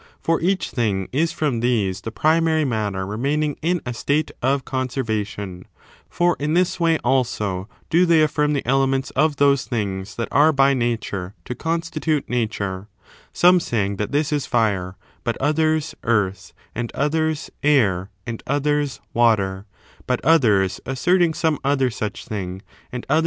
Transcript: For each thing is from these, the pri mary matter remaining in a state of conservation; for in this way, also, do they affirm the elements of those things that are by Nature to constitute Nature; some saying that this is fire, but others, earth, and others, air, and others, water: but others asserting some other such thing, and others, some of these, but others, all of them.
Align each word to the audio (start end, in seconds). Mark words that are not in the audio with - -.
For 0.19 0.41
each 0.41 0.71
thing 0.71 1.07
is 1.11 1.31
from 1.31 1.59
these, 1.59 2.01
the 2.01 2.11
pri 2.11 2.39
mary 2.39 2.65
matter 2.65 3.05
remaining 3.05 3.55
in 3.61 3.81
a 3.85 3.93
state 3.93 4.31
of 4.41 4.65
conservation; 4.65 5.67
for 6.09 6.35
in 6.39 6.55
this 6.55 6.79
way, 6.79 6.97
also, 7.03 7.69
do 7.91 8.07
they 8.07 8.23
affirm 8.23 8.53
the 8.53 8.65
elements 8.67 9.11
of 9.11 9.35
those 9.35 9.65
things 9.65 10.15
that 10.15 10.27
are 10.31 10.51
by 10.51 10.73
Nature 10.73 11.35
to 11.45 11.53
constitute 11.53 12.27
Nature; 12.31 12.87
some 13.31 13.59
saying 13.59 13.97
that 13.97 14.11
this 14.11 14.33
is 14.33 14.47
fire, 14.47 14.97
but 15.23 15.37
others, 15.37 15.93
earth, 16.03 16.51
and 16.73 16.91
others, 16.95 17.51
air, 17.61 18.09
and 18.25 18.41
others, 18.47 19.01
water: 19.13 19.67
but 20.07 20.19
others 20.25 20.81
asserting 20.83 21.31
some 21.35 21.59
other 21.63 21.91
such 21.91 22.25
thing, 22.25 22.39
and 22.41 22.41
others, 22.41 22.41
some 22.41 22.41
of 22.41 22.55
these, 22.55 22.59
but 22.59 22.97
others, 22.97 23.05
all 23.07 23.17
of 23.17 23.17
them. 23.19 23.19